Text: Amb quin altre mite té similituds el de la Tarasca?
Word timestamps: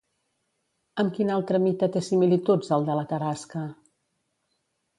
Amb 1.03 1.13
quin 1.17 1.29
altre 1.33 1.59
mite 1.67 1.91
té 1.97 2.03
similituds 2.07 2.73
el 2.79 2.89
de 2.89 2.97
la 3.01 3.07
Tarasca? 3.15 3.65